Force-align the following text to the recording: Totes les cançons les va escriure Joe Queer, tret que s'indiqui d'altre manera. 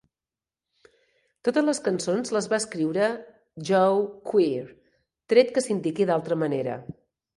Totes 1.47 1.67
les 1.67 1.81
cançons 1.87 2.33
les 2.37 2.49
va 2.53 2.59
escriure 2.63 3.09
Joe 3.69 4.01
Queer, 4.33 4.65
tret 5.35 5.53
que 5.59 5.65
s'indiqui 5.67 6.09
d'altre 6.11 6.39
manera. 6.47 6.81